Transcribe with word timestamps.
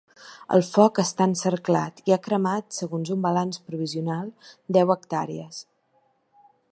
El 0.55 0.63
foc 0.67 1.01
està 1.01 1.27
encerclat 1.31 2.01
i 2.11 2.15
ha 2.15 2.17
cremat, 2.29 2.67
segons 2.79 3.13
un 3.17 3.21
balanç 3.27 3.59
provisional, 3.69 4.35
deu 4.79 4.95
hectàrees. 4.95 5.61